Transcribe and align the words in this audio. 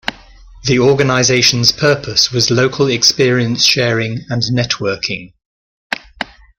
The 0.63 0.79
organisation's 0.79 1.71
purpose 1.71 2.31
was 2.31 2.49
local 2.49 2.87
experience 2.87 3.63
sharing 3.63 4.21
and 4.31 4.41
networking. 4.51 5.33